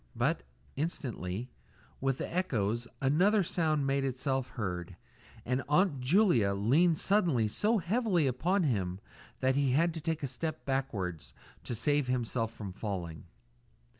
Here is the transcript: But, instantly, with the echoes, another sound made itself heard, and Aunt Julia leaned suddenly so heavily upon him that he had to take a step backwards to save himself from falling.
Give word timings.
But, 0.15 0.41
instantly, 0.75 1.51
with 1.99 2.17
the 2.17 2.35
echoes, 2.35 2.87
another 3.03 3.43
sound 3.43 3.85
made 3.85 4.03
itself 4.03 4.47
heard, 4.57 4.95
and 5.45 5.61
Aunt 5.69 5.99
Julia 6.01 6.53
leaned 6.55 6.97
suddenly 6.97 7.47
so 7.47 7.77
heavily 7.77 8.25
upon 8.25 8.63
him 8.63 8.99
that 9.41 9.55
he 9.55 9.73
had 9.73 9.93
to 9.93 10.01
take 10.01 10.23
a 10.23 10.27
step 10.27 10.65
backwards 10.65 11.35
to 11.65 11.75
save 11.75 12.07
himself 12.07 12.51
from 12.51 12.73
falling. 12.73 13.25